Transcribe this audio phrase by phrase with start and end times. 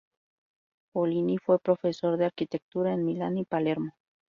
[0.93, 3.93] Pollini fue profesor de arquitectura en Milán y Palermo.